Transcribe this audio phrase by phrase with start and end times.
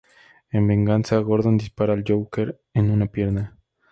[0.49, 3.55] En venganza, Gordon dispara al Joker en una pierna.